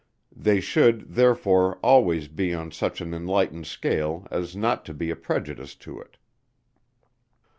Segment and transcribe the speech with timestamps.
[0.35, 5.15] They should, therefore, always be on such an enlightened scale as not to be a
[5.15, 6.17] prejudice to it.